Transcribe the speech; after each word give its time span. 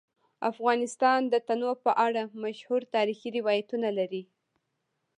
افغانستان 0.51 1.19
د 1.33 1.35
تنوع 1.47 1.75
په 1.85 1.91
اړه 2.05 2.21
مشهور 2.43 2.81
تاریخی 2.95 3.29
روایتونه 3.37 3.89
لري. 3.97 4.23